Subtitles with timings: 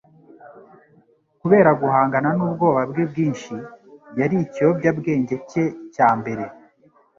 [1.41, 3.53] Kubera guhangana nubwoba bwe bwinshi,
[4.19, 6.43] yariye ikiyobyabwenge cye cya mbere.